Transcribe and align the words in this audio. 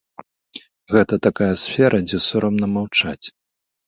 Гэта 0.93 1.19
такая 1.27 1.49
сфера, 1.63 1.99
дзе 2.07 2.19
сорамна 2.29 2.71
маўчаць. 2.73 3.27